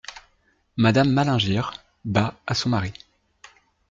Madame 0.77 1.11
Malingear, 1.11 1.83
bas 2.03 2.33
à 2.47 2.55
son 2.55 2.69
mari. 2.69 2.91